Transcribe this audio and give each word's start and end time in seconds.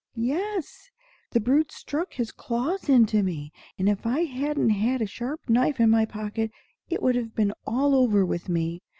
"Yes, 0.15 0.89
the 1.29 1.39
brute 1.39 1.71
stuck 1.71 2.13
his 2.15 2.31
claws 2.31 2.89
into 2.89 3.21
me, 3.21 3.53
and 3.77 3.87
if 3.87 4.03
I 4.07 4.21
hadn't 4.23 4.71
had 4.71 4.99
a 4.99 5.05
sharp 5.05 5.47
knife 5.47 5.79
in 5.79 5.91
my 5.91 6.05
pocket, 6.05 6.49
it 6.89 7.03
would 7.03 7.13
have 7.15 7.35
been 7.35 7.53
all 7.67 7.93
over 7.93 8.25
with 8.25 8.49
me. 8.49 8.81